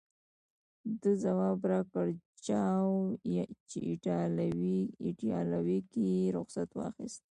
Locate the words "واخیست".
6.79-7.19